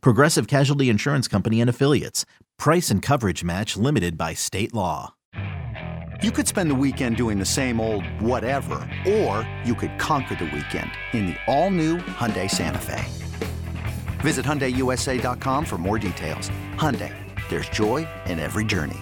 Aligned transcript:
Progressive 0.00 0.46
Casualty 0.46 0.88
Insurance 0.88 1.28
Company 1.28 1.60
and 1.60 1.70
Affiliates. 1.70 2.24
Price 2.58 2.90
and 2.90 3.02
coverage 3.02 3.44
match 3.44 3.76
limited 3.76 4.16
by 4.16 4.34
state 4.34 4.72
law. 4.72 5.14
You 6.22 6.30
could 6.30 6.48
spend 6.48 6.70
the 6.70 6.74
weekend 6.74 7.16
doing 7.16 7.38
the 7.38 7.44
same 7.44 7.80
old 7.80 8.06
whatever, 8.20 8.88
or 9.06 9.48
you 9.64 9.74
could 9.74 9.98
conquer 9.98 10.36
the 10.36 10.44
weekend 10.46 10.90
in 11.12 11.26
the 11.26 11.36
all-new 11.46 11.98
Hyundai 11.98 12.50
Santa 12.50 12.78
Fe. 12.78 13.04
Visit 14.20 14.46
HyundaiUSA.com 14.46 15.64
for 15.66 15.76
more 15.76 15.98
details. 15.98 16.50
Hyundai, 16.76 17.12
there's 17.50 17.68
joy 17.68 18.08
in 18.26 18.38
every 18.38 18.64
journey. 18.64 19.00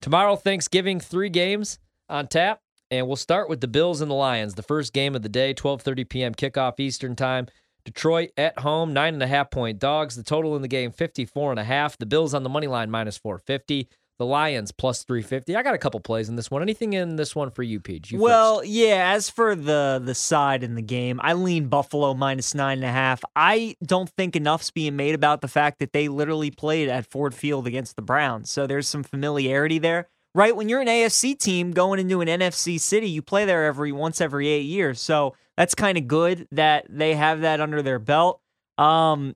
Tomorrow, 0.00 0.36
Thanksgiving, 0.36 1.00
three 1.00 1.30
games 1.30 1.78
on 2.08 2.28
tap, 2.28 2.60
and 2.90 3.06
we'll 3.06 3.16
start 3.16 3.48
with 3.48 3.60
the 3.60 3.68
Bills 3.68 4.00
and 4.00 4.10
the 4.10 4.14
Lions. 4.14 4.54
The 4.54 4.62
first 4.62 4.92
game 4.92 5.16
of 5.16 5.22
the 5.22 5.28
day, 5.28 5.54
12:30 5.54 6.08
p.m. 6.08 6.34
kickoff 6.34 6.78
Eastern 6.78 7.16
time. 7.16 7.46
Detroit 7.84 8.30
at 8.36 8.58
home, 8.60 8.92
nine 8.92 9.14
and 9.14 9.22
a 9.22 9.26
half 9.26 9.50
point 9.50 9.78
dogs. 9.78 10.16
The 10.16 10.22
total 10.22 10.56
in 10.56 10.62
the 10.62 10.68
game, 10.68 10.92
54 10.92 11.50
and 11.52 11.60
a 11.60 11.64
half. 11.64 11.98
The 11.98 12.06
Bills 12.06 12.34
on 12.34 12.42
the 12.42 12.48
money 12.48 12.66
line, 12.66 12.90
minus 12.90 13.16
450. 13.16 13.88
The 14.18 14.26
Lions 14.26 14.70
plus 14.70 15.02
350. 15.02 15.56
I 15.56 15.64
got 15.64 15.74
a 15.74 15.78
couple 15.78 15.98
plays 15.98 16.28
in 16.28 16.36
this 16.36 16.48
one. 16.48 16.62
Anything 16.62 16.92
in 16.92 17.16
this 17.16 17.34
one 17.34 17.50
for 17.50 17.64
you? 17.64 17.80
You 17.88 18.20
well, 18.20 18.58
first. 18.58 18.70
yeah. 18.70 19.10
As 19.12 19.28
for 19.28 19.56
the 19.56 20.00
the 20.04 20.14
side 20.14 20.62
in 20.62 20.76
the 20.76 20.82
game, 20.82 21.18
I 21.24 21.32
lean 21.32 21.66
Buffalo 21.66 22.14
minus 22.14 22.54
nine 22.54 22.78
and 22.78 22.86
a 22.86 22.92
half. 22.92 23.24
I 23.34 23.74
don't 23.84 24.08
think 24.10 24.36
enough's 24.36 24.70
being 24.70 24.94
made 24.94 25.16
about 25.16 25.40
the 25.40 25.48
fact 25.48 25.80
that 25.80 25.92
they 25.92 26.06
literally 26.06 26.52
played 26.52 26.88
at 26.88 27.10
Ford 27.10 27.34
Field 27.34 27.66
against 27.66 27.96
the 27.96 28.02
Browns. 28.02 28.48
So 28.48 28.66
there's 28.68 28.86
some 28.86 29.02
familiarity 29.02 29.80
there, 29.80 30.08
right? 30.36 30.54
When 30.54 30.68
you're 30.68 30.82
an 30.82 30.88
AFC 30.88 31.36
team 31.36 31.72
going 31.72 31.98
into 31.98 32.20
an 32.20 32.28
NFC 32.28 32.78
city, 32.78 33.08
you 33.08 33.22
play 33.22 33.44
there 33.44 33.64
every 33.64 33.90
once 33.90 34.20
every 34.20 34.46
eight 34.46 34.66
years. 34.66 35.00
So 35.00 35.34
that's 35.56 35.74
kind 35.74 35.98
of 35.98 36.06
good 36.06 36.46
that 36.52 36.86
they 36.88 37.14
have 37.14 37.42
that 37.42 37.60
under 37.60 37.82
their 37.82 37.98
belt. 37.98 38.40
Um, 38.78 39.34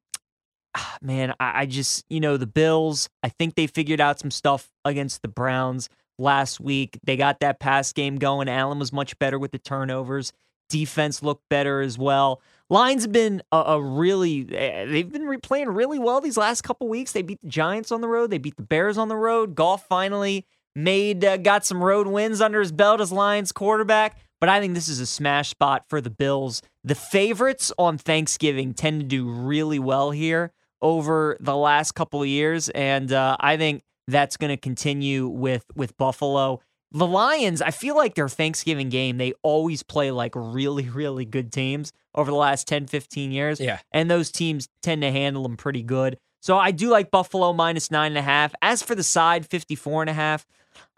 man, 1.02 1.34
I, 1.40 1.62
I 1.62 1.66
just, 1.66 2.04
you 2.08 2.20
know, 2.20 2.36
the 2.36 2.46
Bills, 2.46 3.08
I 3.22 3.28
think 3.28 3.54
they 3.54 3.66
figured 3.66 4.00
out 4.00 4.18
some 4.18 4.30
stuff 4.30 4.70
against 4.84 5.22
the 5.22 5.28
Browns 5.28 5.88
last 6.18 6.60
week. 6.60 6.98
They 7.04 7.16
got 7.16 7.40
that 7.40 7.60
pass 7.60 7.92
game 7.92 8.16
going. 8.16 8.48
Allen 8.48 8.78
was 8.78 8.92
much 8.92 9.18
better 9.18 9.38
with 9.38 9.52
the 9.52 9.58
turnovers. 9.58 10.32
Defense 10.68 11.22
looked 11.22 11.48
better 11.48 11.80
as 11.80 11.96
well. 11.98 12.40
Lions 12.68 13.02
have 13.02 13.12
been 13.12 13.42
a, 13.52 13.56
a 13.56 13.80
really, 13.80 14.48
eh, 14.52 14.86
they've 14.86 15.10
been 15.10 15.40
playing 15.40 15.68
really 15.68 15.98
well 15.98 16.20
these 16.20 16.36
last 16.36 16.62
couple 16.62 16.88
weeks. 16.88 17.12
They 17.12 17.22
beat 17.22 17.40
the 17.40 17.48
Giants 17.48 17.92
on 17.92 18.00
the 18.00 18.08
road. 18.08 18.30
They 18.30 18.38
beat 18.38 18.56
the 18.56 18.62
Bears 18.62 18.98
on 18.98 19.08
the 19.08 19.16
road. 19.16 19.54
Goff 19.54 19.86
finally 19.86 20.44
made, 20.74 21.24
uh, 21.24 21.36
got 21.36 21.64
some 21.64 21.82
road 21.82 22.08
wins 22.08 22.40
under 22.40 22.58
his 22.58 22.72
belt 22.72 23.00
as 23.00 23.12
Lions 23.12 23.52
quarterback. 23.52 24.18
But 24.40 24.48
I 24.48 24.60
think 24.60 24.74
this 24.74 24.88
is 24.88 25.00
a 25.00 25.06
smash 25.06 25.50
spot 25.50 25.84
for 25.88 26.00
the 26.00 26.10
Bills. 26.10 26.62
The 26.84 26.94
favorites 26.94 27.72
on 27.78 27.98
Thanksgiving 27.98 28.74
tend 28.74 29.00
to 29.00 29.06
do 29.06 29.28
really 29.28 29.78
well 29.78 30.10
here 30.10 30.52
over 30.82 31.36
the 31.40 31.56
last 31.56 31.92
couple 31.92 32.22
of 32.22 32.28
years, 32.28 32.68
and 32.70 33.12
uh, 33.12 33.36
I 33.40 33.56
think 33.56 33.82
that's 34.06 34.36
going 34.36 34.50
to 34.50 34.56
continue 34.56 35.26
with 35.26 35.64
with 35.74 35.96
Buffalo. 35.96 36.60
The 36.92 37.06
Lions, 37.06 37.60
I 37.60 37.72
feel 37.72 37.96
like 37.96 38.14
their 38.14 38.28
Thanksgiving 38.28 38.88
game, 38.88 39.18
they 39.18 39.32
always 39.42 39.82
play 39.82 40.10
like 40.10 40.32
really, 40.34 40.88
really 40.88 41.24
good 41.24 41.52
teams 41.52 41.92
over 42.14 42.30
the 42.30 42.36
last 42.36 42.68
10, 42.68 42.86
15 42.86 43.32
years. 43.32 43.60
Yeah. 43.60 43.80
And 43.90 44.10
those 44.10 44.30
teams 44.30 44.68
tend 44.82 45.02
to 45.02 45.10
handle 45.10 45.42
them 45.42 45.56
pretty 45.56 45.82
good. 45.82 46.16
So 46.40 46.56
I 46.56 46.70
do 46.70 46.88
like 46.88 47.10
Buffalo 47.10 47.52
minus 47.52 47.90
nine 47.90 48.12
and 48.12 48.18
a 48.18 48.22
half. 48.22 48.54
As 48.62 48.82
for 48.82 48.94
the 48.94 49.02
side, 49.02 49.46
54 49.46 50.04
and 50.04 50.10
a 50.10 50.14
half. 50.14 50.46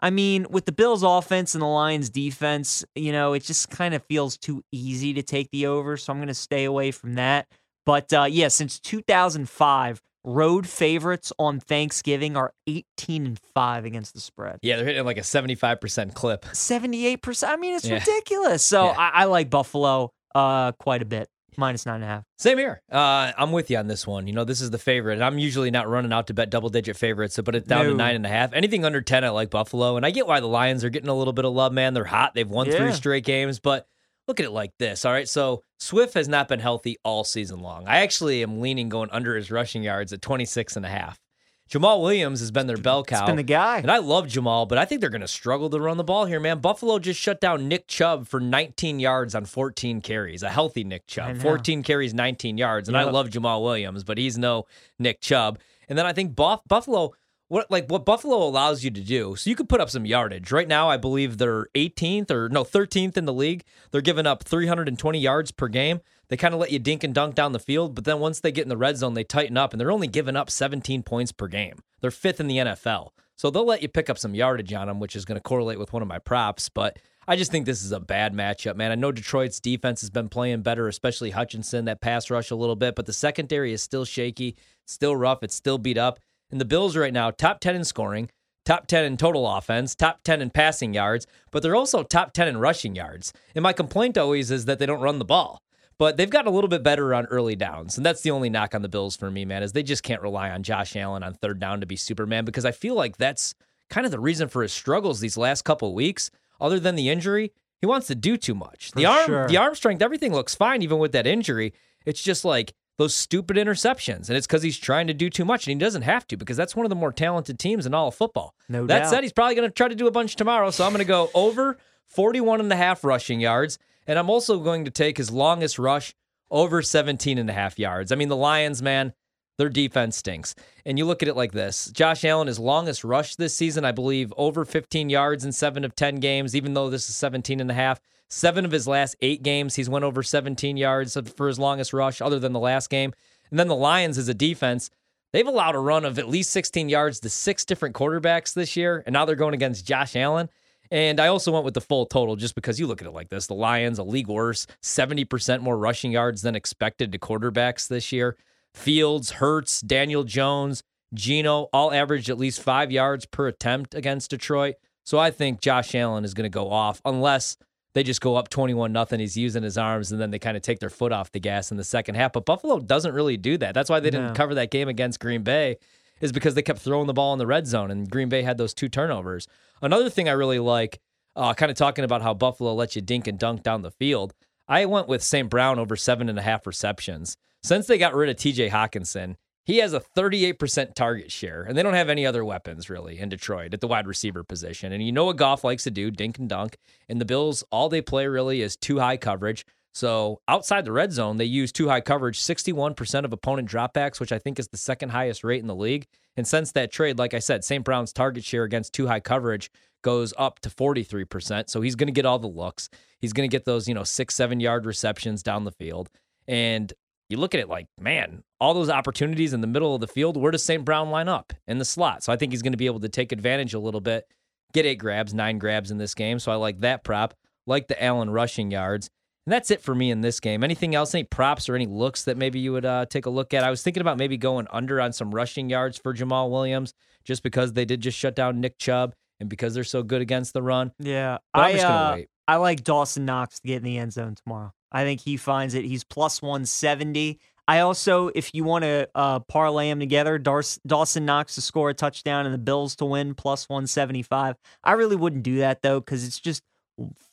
I 0.01 0.09
mean, 0.09 0.45
with 0.49 0.65
the 0.65 0.71
Bills 0.71 1.03
offense 1.03 1.55
and 1.55 1.61
the 1.61 1.67
Lions 1.67 2.09
defense, 2.09 2.85
you 2.95 3.11
know, 3.11 3.33
it 3.33 3.43
just 3.43 3.69
kind 3.69 3.93
of 3.93 4.03
feels 4.05 4.37
too 4.37 4.63
easy 4.71 5.13
to 5.13 5.21
take 5.23 5.51
the 5.51 5.65
over. 5.67 5.97
So 5.97 6.13
I'm 6.13 6.19
going 6.19 6.27
to 6.29 6.33
stay 6.33 6.63
away 6.65 6.91
from 6.91 7.15
that. 7.15 7.47
But 7.85 8.11
uh, 8.13 8.23
yeah, 8.29 8.47
since 8.49 8.79
2005, 8.79 10.01
road 10.23 10.67
favorites 10.67 11.33
on 11.39 11.59
Thanksgiving 11.59 12.37
are 12.37 12.53
18 12.67 13.25
and 13.25 13.39
5 13.53 13.85
against 13.85 14.13
the 14.13 14.19
spread. 14.19 14.59
Yeah, 14.61 14.75
they're 14.77 14.85
hitting 14.85 15.05
like 15.05 15.17
a 15.17 15.21
75% 15.21 16.13
clip. 16.13 16.43
78%. 16.45 17.47
I 17.47 17.55
mean, 17.57 17.75
it's 17.75 17.85
Yeah. 17.85 17.95
ridiculous. 17.95 18.63
So 18.63 18.85
Yeah. 18.85 18.95
I, 18.97 19.09
I 19.09 19.23
like 19.25 19.49
Buffalo 19.49 20.11
uh, 20.35 20.71
quite 20.73 21.01
a 21.01 21.05
bit, 21.05 21.27
minus 21.59 21.85
nine 21.85 21.95
and 21.95 22.03
a 22.03 22.07
half. 22.07 22.23
Same 22.37 22.57
here. 22.57 22.81
Uh, 22.91 23.31
I'm 23.37 23.51
with 23.51 23.69
you 23.69 23.77
on 23.77 23.87
this 23.87 24.07
one. 24.07 24.25
You 24.27 24.33
know, 24.33 24.43
this 24.43 24.61
is 24.61 24.71
the 24.71 24.77
favorite. 24.77 25.13
And 25.13 25.23
I'm 25.23 25.37
usually 25.37 25.69
not 25.71 25.87
running 25.87 26.11
out 26.13 26.27
to 26.27 26.33
bet 26.33 26.49
double 26.49 26.69
digit 26.69 26.97
favorites, 26.97 27.35
so 27.35 27.43
put 27.43 27.55
it 27.55 27.67
down 27.67 27.85
to 27.85 27.93
nine 27.93 28.15
and 28.15 28.25
a 28.25 28.29
half. 28.29 28.53
Anything 28.53 28.85
under 28.85 29.01
10, 29.01 29.23
I 29.23 29.29
like 29.29 29.49
Buffalo. 29.49 29.97
And 29.97 30.05
I 30.05 30.11
get 30.11 30.25
why 30.25 30.39
the 30.39 30.47
Lions 30.47 30.83
are 30.83 30.89
getting 30.89 31.09
a 31.09 31.13
little 31.13 31.33
bit 31.33 31.45
of 31.45 31.53
love, 31.53 31.73
man. 31.73 31.93
They're 31.93 32.05
hot. 32.05 32.33
They've 32.33 32.49
won 32.49 32.71
three 32.71 32.93
straight 32.93 33.25
games. 33.25 33.59
But 33.59 33.87
look 34.27 34.39
at 34.39 34.45
it 34.45 34.51
like 34.51 34.71
this. 34.79 35.05
All 35.05 35.11
right. 35.11 35.27
So 35.27 35.63
Swift 35.79 36.13
has 36.13 36.27
not 36.27 36.47
been 36.47 36.59
healthy 36.59 36.97
all 37.03 37.23
season 37.23 37.59
long. 37.59 37.87
I 37.87 38.01
actually 38.01 38.41
am 38.43 38.61
leaning 38.61 38.89
going 38.89 39.09
under 39.11 39.35
his 39.35 39.51
rushing 39.51 39.83
yards 39.83 40.13
at 40.13 40.21
26 40.21 40.75
and 40.77 40.85
a 40.85 40.89
half. 40.89 41.19
Jamaal 41.69 42.01
Williams 42.01 42.39
has 42.39 42.49
been 42.49 42.65
their 42.67 42.77
bell 42.77 43.03
cow. 43.03 43.19
It's 43.19 43.27
been 43.27 43.35
the 43.35 43.43
guy. 43.43 43.77
And 43.77 43.91
I 43.91 43.97
love 43.99 44.25
Jamaal, 44.25 44.67
but 44.67 44.77
I 44.79 44.85
think 44.85 45.01
they're 45.01 45.09
going 45.11 45.21
to 45.21 45.27
struggle 45.27 45.69
to 45.69 45.79
run 45.79 45.97
the 45.97 46.03
ball 46.03 46.25
here, 46.25 46.39
man. 46.39 46.59
Buffalo 46.59 46.97
just 46.97 47.19
shut 47.19 47.39
down 47.39 47.67
Nick 47.67 47.87
Chubb 47.87 48.27
for 48.27 48.39
19 48.39 48.99
yards 48.99 49.35
on 49.35 49.45
14 49.45 50.01
carries. 50.01 50.41
A 50.41 50.49
healthy 50.49 50.83
Nick 50.83 51.05
Chubb. 51.05 51.37
14 51.37 51.83
carries, 51.83 52.13
19 52.13 52.57
yards. 52.57 52.87
And 52.87 52.97
I 52.97 53.03
love 53.03 53.29
Jamaal 53.29 53.63
Williams, 53.63 54.03
but 54.03 54.17
he's 54.17 54.37
no 54.37 54.65
Nick 54.97 55.21
Chubb. 55.21 55.59
And 55.87 55.97
then 55.97 56.05
I 56.07 56.13
think 56.13 56.35
Buff- 56.35 56.67
Buffalo 56.67 57.13
what 57.49 57.69
like 57.69 57.87
what 57.87 58.05
Buffalo 58.05 58.37
allows 58.37 58.83
you 58.83 58.91
to 58.91 59.01
do. 59.01 59.35
So 59.35 59.49
you 59.49 59.55
could 59.55 59.67
put 59.67 59.81
up 59.81 59.89
some 59.89 60.05
yardage. 60.05 60.51
Right 60.51 60.67
now 60.67 60.89
I 60.89 60.97
believe 60.97 61.37
they're 61.37 61.67
18th 61.75 62.31
or 62.31 62.47
no 62.47 62.63
13th 62.63 63.17
in 63.17 63.25
the 63.25 63.33
league. 63.33 63.63
They're 63.91 64.01
giving 64.01 64.25
up 64.25 64.43
320 64.43 65.19
yards 65.19 65.51
per 65.51 65.67
game. 65.67 65.99
They 66.29 66.37
kind 66.37 66.53
of 66.53 66.59
let 66.59 66.71
you 66.71 66.79
dink 66.79 67.03
and 67.03 67.13
dunk 67.13 67.35
down 67.35 67.51
the 67.51 67.59
field, 67.59 67.95
but 67.95 68.05
then 68.05 68.19
once 68.19 68.39
they 68.39 68.51
get 68.51 68.63
in 68.63 68.69
the 68.69 68.77
red 68.77 68.97
zone, 68.97 69.15
they 69.15 69.23
tighten 69.23 69.57
up 69.57 69.73
and 69.73 69.81
they're 69.81 69.91
only 69.91 70.07
giving 70.07 70.35
up 70.35 70.49
17 70.49 71.03
points 71.03 71.31
per 71.31 71.47
game. 71.47 71.79
They're 72.01 72.11
fifth 72.11 72.39
in 72.39 72.47
the 72.47 72.57
NFL. 72.57 73.09
So 73.35 73.49
they'll 73.49 73.65
let 73.65 73.81
you 73.81 73.87
pick 73.87 74.09
up 74.09 74.17
some 74.17 74.35
yardage 74.35 74.73
on 74.73 74.87
them, 74.87 74.99
which 74.99 75.15
is 75.15 75.25
going 75.25 75.37
to 75.37 75.41
correlate 75.41 75.79
with 75.79 75.93
one 75.93 76.01
of 76.01 76.09
my 76.09 76.19
props. 76.19 76.67
But 76.67 76.99
I 77.25 77.35
just 77.35 77.51
think 77.51 77.65
this 77.65 77.83
is 77.83 77.93
a 77.93 77.99
bad 77.99 78.33
matchup, 78.33 78.75
man. 78.75 78.91
I 78.91 78.95
know 78.95 79.11
Detroit's 79.11 79.59
defense 79.59 80.01
has 80.01 80.09
been 80.09 80.29
playing 80.29 80.61
better, 80.61 80.87
especially 80.87 81.29
Hutchinson, 81.29 81.85
that 81.85 82.01
pass 82.01 82.29
rush 82.29 82.51
a 82.51 82.55
little 82.55 82.75
bit, 82.75 82.95
but 82.95 83.05
the 83.05 83.13
secondary 83.13 83.71
is 83.71 83.81
still 83.81 84.03
shaky, 84.03 84.57
still 84.85 85.15
rough, 85.15 85.41
it's 85.41 85.55
still 85.55 85.77
beat 85.77 85.97
up. 85.97 86.19
And 86.51 86.59
the 86.59 86.65
Bills 86.65 86.95
right 86.95 87.13
now, 87.13 87.31
top 87.31 87.59
10 87.59 87.75
in 87.75 87.83
scoring, 87.83 88.29
top 88.65 88.87
10 88.87 89.05
in 89.05 89.17
total 89.17 89.47
offense, 89.47 89.95
top 89.95 90.23
10 90.23 90.41
in 90.41 90.49
passing 90.49 90.93
yards, 90.93 91.27
but 91.51 91.63
they're 91.63 91.75
also 91.75 92.03
top 92.03 92.33
10 92.33 92.47
in 92.47 92.57
rushing 92.57 92.95
yards. 92.95 93.33
And 93.55 93.63
my 93.63 93.73
complaint 93.73 94.17
always 94.17 94.51
is 94.51 94.65
that 94.65 94.79
they 94.79 94.85
don't 94.85 95.01
run 95.01 95.19
the 95.19 95.25
ball. 95.25 95.61
But 95.97 96.15
they've 96.15 96.29
gotten 96.29 96.47
a 96.47 96.55
little 96.55 96.69
bit 96.69 96.81
better 96.81 97.13
on 97.13 97.25
early 97.25 97.57
downs. 97.57 97.97
And 97.97 98.05
that's 98.05 98.21
the 98.21 98.31
only 98.31 98.49
knock 98.49 98.73
on 98.73 98.81
the 98.81 98.87
Bills 98.87 99.17
for 99.17 99.29
me, 99.29 99.43
man, 99.43 99.63
is 99.63 99.73
they 99.73 99.83
just 99.83 100.01
can't 100.01 100.21
rely 100.21 100.49
on 100.49 100.63
Josh 100.63 100.95
Allen 100.95 101.23
on 101.23 101.33
third 101.33 101.59
down 101.59 101.81
to 101.81 101.85
be 101.85 101.97
Superman 101.97 102.45
because 102.45 102.63
I 102.63 102.71
feel 102.71 102.95
like 102.95 103.17
that's 103.17 103.53
kind 103.89 104.05
of 104.05 104.11
the 104.11 104.19
reason 104.19 104.47
for 104.47 104.61
his 104.61 104.71
struggles 104.71 105.19
these 105.19 105.35
last 105.35 105.63
couple 105.63 105.93
weeks. 105.93 106.31
Other 106.61 106.79
than 106.79 106.95
the 106.95 107.09
injury, 107.09 107.51
he 107.79 107.85
wants 107.85 108.07
to 108.07 108.15
do 108.15 108.37
too 108.37 108.55
much. 108.55 108.91
The 108.91 109.05
arm 109.05 109.25
sure. 109.25 109.47
the 109.47 109.57
arm 109.57 109.75
strength, 109.75 110.01
everything 110.01 110.33
looks 110.33 110.55
fine 110.55 110.81
even 110.81 110.99
with 110.99 111.11
that 111.13 111.27
injury. 111.27 111.73
It's 112.05 112.21
just 112.21 112.45
like 112.45 112.73
those 112.99 113.15
stupid 113.15 113.55
interceptions. 113.55 114.27
And 114.27 114.35
it's 114.35 114.45
because 114.45 114.61
he's 114.61 114.77
trying 114.77 115.07
to 115.07 115.13
do 115.13 115.29
too 115.29 115.45
much. 115.45 115.65
And 115.65 115.73
he 115.73 115.79
doesn't 115.79 116.01
have 116.01 116.27
to 116.27 116.35
because 116.35 116.57
that's 116.57 116.75
one 116.75 116.85
of 116.85 116.89
the 116.89 116.97
more 116.97 117.13
talented 117.13 117.57
teams 117.57 117.85
in 117.85 117.93
all 117.93 118.09
of 118.09 118.15
football. 118.15 118.53
No 118.67 118.85
that 118.87 119.03
doubt. 119.03 119.09
said, 119.09 119.23
he's 119.23 119.31
probably 119.31 119.55
going 119.55 119.69
to 119.69 119.73
try 119.73 119.87
to 119.87 119.95
do 119.95 120.05
a 120.05 120.11
bunch 120.11 120.35
tomorrow. 120.35 120.69
So 120.69 120.83
I'm 120.83 120.91
going 120.91 120.99
to 120.99 121.05
go 121.05 121.31
over 121.33 121.77
41 122.07 122.59
and 122.59 122.71
a 122.73 122.75
half 122.75 123.05
rushing 123.05 123.39
yards. 123.39 123.79
And 124.05 124.19
I'm 124.19 124.29
also 124.29 124.59
going 124.59 124.83
to 124.83 124.91
take 124.91 125.15
his 125.15 125.31
longest 125.31 125.79
rush 125.79 126.13
over 126.51 126.81
17 126.81 127.37
and 127.37 127.49
a 127.49 127.53
half 127.53 127.79
yards. 127.79 128.11
I 128.11 128.15
mean, 128.15 128.27
the 128.27 128.35
Lions, 128.35 128.81
man, 128.81 129.13
their 129.57 129.69
defense 129.69 130.17
stinks. 130.17 130.53
And 130.85 130.97
you 130.97 131.05
look 131.05 131.23
at 131.23 131.29
it 131.29 131.37
like 131.37 131.53
this 131.53 131.89
Josh 131.91 132.25
Allen, 132.25 132.47
his 132.47 132.59
longest 132.59 133.05
rush 133.05 133.37
this 133.37 133.55
season, 133.55 133.85
I 133.85 133.93
believe, 133.93 134.33
over 134.35 134.65
15 134.65 135.09
yards 135.09 135.45
in 135.45 135.53
seven 135.53 135.85
of 135.85 135.95
10 135.95 136.15
games, 136.15 136.53
even 136.53 136.73
though 136.73 136.89
this 136.89 137.07
is 137.07 137.15
17 137.15 137.61
and 137.61 137.71
a 137.71 137.75
half. 137.75 138.01
Seven 138.29 138.63
of 138.63 138.71
his 138.71 138.87
last 138.87 139.15
eight 139.21 139.41
games, 139.41 139.75
he's 139.75 139.89
went 139.89 140.05
over 140.05 140.21
17 140.21 140.77
yards 140.77 141.17
for 141.35 141.47
his 141.47 141.59
longest 141.59 141.93
rush, 141.93 142.21
other 142.21 142.39
than 142.39 142.53
the 142.53 142.59
last 142.59 142.89
game. 142.89 143.11
And 143.49 143.59
then 143.59 143.67
the 143.67 143.75
Lions, 143.75 144.17
as 144.17 144.27
a 144.27 144.33
defense, 144.33 144.91
they've 145.33 145.47
allowed 145.47 145.75
a 145.75 145.79
run 145.79 146.05
of 146.05 146.19
at 146.19 146.29
least 146.29 146.51
16 146.51 146.89
yards 146.89 147.19
to 147.21 147.29
six 147.29 147.65
different 147.65 147.95
quarterbacks 147.95 148.53
this 148.53 148.75
year. 148.75 149.03
And 149.05 149.13
now 149.13 149.25
they're 149.25 149.35
going 149.35 149.55
against 149.55 149.85
Josh 149.85 150.15
Allen. 150.15 150.49
And 150.91 151.19
I 151.19 151.27
also 151.27 151.51
went 151.51 151.65
with 151.65 151.73
the 151.73 151.81
full 151.81 152.05
total 152.05 152.35
just 152.35 152.55
because 152.55 152.79
you 152.79 152.87
look 152.87 153.01
at 153.01 153.07
it 153.07 153.13
like 153.13 153.29
this. 153.29 153.47
The 153.47 153.53
Lions, 153.53 153.99
a 153.99 154.03
league 154.03 154.27
worse, 154.27 154.65
70% 154.81 155.61
more 155.61 155.77
rushing 155.77 156.11
yards 156.11 156.41
than 156.41 156.55
expected 156.55 157.11
to 157.11 157.19
quarterbacks 157.19 157.87
this 157.87 158.11
year. 158.11 158.37
Fields, 158.73 159.31
Hurts, 159.31 159.81
Daniel 159.81 160.23
Jones, 160.23 160.83
Geno 161.13 161.69
all 161.73 161.91
averaged 161.91 162.29
at 162.29 162.37
least 162.37 162.61
five 162.61 162.91
yards 162.91 163.25
per 163.25 163.47
attempt 163.47 163.95
against 163.95 164.29
Detroit. 164.29 164.75
So 165.03 165.17
I 165.17 165.31
think 165.31 165.61
Josh 165.61 165.95
Allen 165.95 166.23
is 166.23 166.35
going 166.35 166.49
to 166.49 166.55
go 166.55 166.69
off 166.69 167.01
unless 167.03 167.57
they 167.93 168.03
just 168.03 168.21
go 168.21 168.35
up 168.35 168.49
21 168.49 168.91
nothing. 168.93 169.19
He's 169.19 169.35
using 169.37 169.63
his 169.63 169.77
arms 169.77 170.11
and 170.11 170.21
then 170.21 170.29
they 170.31 170.39
kind 170.39 170.55
of 170.55 170.63
take 170.63 170.79
their 170.79 170.89
foot 170.89 171.11
off 171.11 171.31
the 171.31 171.39
gas 171.39 171.71
in 171.71 171.77
the 171.77 171.83
second 171.83 172.15
half. 172.15 172.33
But 172.33 172.45
Buffalo 172.45 172.79
doesn't 172.79 173.13
really 173.13 173.37
do 173.37 173.57
that. 173.57 173.73
That's 173.73 173.89
why 173.89 173.99
they 173.99 174.09
didn't 174.09 174.27
No. 174.27 174.33
cover 174.33 174.53
that 174.55 174.71
game 174.71 174.87
against 174.87 175.19
Green 175.19 175.41
Bay 175.43 175.77
is 176.21 176.31
because 176.31 176.53
they 176.53 176.61
kept 176.61 176.79
throwing 176.79 177.07
the 177.07 177.13
ball 177.13 177.33
in 177.33 177.39
the 177.39 177.47
red 177.47 177.65
zone 177.65 177.89
and 177.91 178.09
Green 178.09 178.29
Bay 178.29 178.43
had 178.43 178.57
those 178.57 178.73
two 178.73 178.89
turnovers. 178.89 179.47
Another 179.81 180.09
thing 180.09 180.27
I 180.29 180.33
really 180.33 180.59
like, 180.59 180.99
uh, 181.35 181.53
kind 181.53 181.71
of 181.71 181.77
talking 181.77 182.03
about 182.05 182.21
how 182.21 182.33
Buffalo 182.33 182.73
lets 182.73 182.95
you 182.95 183.01
dink 183.01 183.27
and 183.27 183.39
dunk 183.39 183.63
down 183.63 183.81
the 183.81 183.91
field. 183.91 184.33
I 184.67 184.85
went 184.85 185.07
with 185.07 185.23
St. 185.23 185.49
Brown 185.49 185.79
over 185.79 185.95
seven 185.95 186.29
and 186.29 186.37
a 186.37 186.41
half 186.43 186.67
receptions. 186.67 187.35
Since 187.63 187.87
they 187.87 187.97
got 187.97 188.13
rid 188.13 188.29
of 188.29 188.35
TJ 188.35 188.69
Hockenson, 188.69 189.35
he 189.69 189.77
has 189.77 189.93
a 189.93 189.99
38% 189.99 190.95
target 190.95 191.31
share, 191.31 191.61
and 191.61 191.77
they 191.77 191.83
don't 191.83 191.93
have 191.93 192.09
any 192.09 192.25
other 192.25 192.43
weapons 192.43 192.89
really 192.89 193.19
in 193.19 193.29
Detroit 193.29 193.71
at 193.71 193.81
the 193.81 193.87
wide 193.87 194.07
receiver 194.07 194.43
position. 194.43 194.91
And 194.91 195.05
you 195.05 195.11
know 195.11 195.25
what 195.25 195.37
Goff 195.37 195.63
likes 195.63 195.83
to 195.83 195.91
do, 195.91 196.09
dink 196.09 196.39
and 196.39 196.49
dunk. 196.49 196.79
And 197.07 197.21
the 197.21 197.25
Bills, 197.25 197.63
all 197.71 197.87
they 197.87 198.01
play 198.01 198.25
really 198.25 198.63
is 198.63 198.75
two 198.75 198.97
high 198.97 199.17
coverage. 199.17 199.63
So 199.93 200.41
outside 200.47 200.85
the 200.85 200.91
red 200.91 201.11
zone, 201.11 201.37
they 201.37 201.45
use 201.45 201.71
two 201.71 201.87
high 201.87 202.01
coverage, 202.01 202.39
61% 202.39 203.25
of 203.25 203.31
opponent 203.31 203.69
dropbacks, 203.69 204.19
which 204.19 204.31
I 204.31 204.39
think 204.39 204.57
is 204.57 204.69
the 204.69 204.77
second 204.77 205.09
highest 205.09 205.43
rate 205.43 205.61
in 205.61 205.67
the 205.67 205.75
league. 205.75 206.07
And 206.35 206.47
since 206.47 206.71
that 206.71 206.91
trade, 206.91 207.19
like 207.19 207.35
I 207.35 207.39
said, 207.39 207.63
St. 207.63 207.85
Brown's 207.85 208.11
target 208.11 208.43
share 208.43 208.63
against 208.63 208.93
two 208.93 209.05
high 209.05 209.19
coverage 209.19 209.69
goes 210.01 210.33
up 210.39 210.57
to 210.61 210.69
43%. 210.71 211.69
So 211.69 211.81
he's 211.81 211.95
going 211.95 212.07
to 212.07 212.11
get 212.11 212.25
all 212.25 212.39
the 212.39 212.47
looks. 212.47 212.89
He's 213.19 213.33
going 213.33 213.47
to 213.47 213.55
get 213.55 213.65
those, 213.65 213.87
you 213.87 213.93
know, 213.93 214.03
six, 214.03 214.33
seven 214.33 214.59
yard 214.59 214.87
receptions 214.87 215.43
down 215.43 215.63
the 215.63 215.71
field. 215.71 216.09
And 216.47 216.91
you 217.29 217.37
look 217.37 217.53
at 217.53 217.61
it 217.61 217.69
like, 217.69 217.87
man, 217.99 218.43
all 218.59 218.73
those 218.73 218.89
opportunities 218.89 219.53
in 219.53 219.61
the 219.61 219.67
middle 219.67 219.93
of 219.93 220.01
the 220.01 220.07
field, 220.07 220.35
where 220.35 220.51
does 220.51 220.63
St. 220.63 220.83
Brown 220.83 221.09
line 221.09 221.27
up? 221.27 221.53
In 221.67 221.77
the 221.77 221.85
slot. 221.85 222.23
So 222.23 222.33
I 222.33 222.35
think 222.35 222.51
he's 222.51 222.61
going 222.61 222.73
to 222.73 222.77
be 222.77 222.87
able 222.87 222.99
to 223.01 223.09
take 223.09 223.31
advantage 223.31 223.73
a 223.73 223.79
little 223.79 224.01
bit, 224.01 224.25
get 224.73 224.85
eight 224.85 224.95
grabs, 224.95 225.33
nine 225.33 225.59
grabs 225.59 225.91
in 225.91 225.97
this 225.97 226.13
game. 226.13 226.39
So 226.39 226.51
I 226.51 226.55
like 226.55 226.79
that 226.79 227.03
prop, 227.03 227.35
like 227.67 227.87
the 227.87 228.03
Allen 228.03 228.31
rushing 228.31 228.71
yards. 228.71 229.09
And 229.45 229.53
that's 229.53 229.71
it 229.71 229.81
for 229.81 229.95
me 229.95 230.11
in 230.11 230.21
this 230.21 230.39
game. 230.39 230.63
Anything 230.63 230.95
else, 230.95 231.15
any 231.15 231.23
props 231.23 231.69
or 231.69 231.75
any 231.75 231.87
looks 231.87 232.23
that 232.25 232.37
maybe 232.37 232.59
you 232.59 232.71
would 232.73 232.85
uh, 232.85 233.05
take 233.05 233.25
a 233.25 233.29
look 233.29 233.53
at? 233.53 233.63
I 233.63 233.69
was 233.69 233.81
thinking 233.81 234.01
about 234.01 234.17
maybe 234.17 234.37
going 234.37 234.67
under 234.71 234.99
on 234.99 235.13
some 235.13 235.33
rushing 235.33 235.69
yards 235.69 235.97
for 235.97 236.13
Jamaal 236.13 236.51
Williams 236.51 236.93
just 237.23 237.41
because 237.43 237.73
they 237.73 237.85
did 237.85 238.01
just 238.01 238.17
shut 238.17 238.35
down 238.35 238.59
Nick 238.59 238.77
Chubb 238.77 239.13
and 239.39 239.49
because 239.49 239.73
they're 239.73 239.83
so 239.83 240.03
good 240.03 240.21
against 240.21 240.53
the 240.53 240.61
run. 240.61 240.91
Yeah, 240.99 241.37
But 241.53 241.59
I'm 241.59 241.65
I 241.65 241.71
just 241.71 241.83
going 241.83 241.93
to 241.93 241.99
uh, 241.99 242.13
wait. 242.15 242.29
I 242.47 242.55
like 242.57 242.83
Dawson 242.83 243.25
Knox 243.25 243.59
to 243.59 243.67
get 243.67 243.77
in 243.77 243.83
the 243.83 243.97
end 243.97 244.13
zone 244.13 244.35
tomorrow. 244.35 244.71
I 244.91 245.03
think 245.03 245.21
he 245.21 245.37
finds 245.37 245.73
it. 245.73 245.85
He's 245.85 246.03
plus 246.03 246.41
170. 246.41 247.39
I 247.67 247.81
also, 247.81 248.29
if 248.33 248.55
you 248.55 248.63
want 248.63 248.83
to 248.83 249.07
uh, 249.13 249.39
parlay 249.41 249.89
them 249.89 249.99
together, 249.99 250.39
Dars- 250.39 250.79
Dawson 250.87 251.25
Knox 251.25 251.55
to 251.55 251.61
score 251.61 251.91
a 251.91 251.93
touchdown 251.93 252.45
and 252.45 252.53
the 252.53 252.59
Bills 252.59 252.95
to 252.95 253.05
win 253.05 253.35
plus 253.35 253.69
175. 253.69 254.55
I 254.83 254.91
really 254.93 255.15
wouldn't 255.15 255.43
do 255.43 255.59
that 255.59 255.83
though 255.83 255.99
because 255.99 256.25
it's 256.25 256.39
just 256.39 256.63